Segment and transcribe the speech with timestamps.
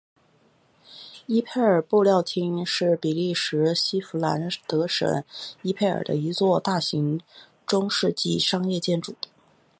[1.27, 5.23] 伊佩尔布料厅是比利时西佛兰德省
[5.61, 7.21] 伊佩尔的一座大型
[7.67, 9.13] 中世纪商业建筑。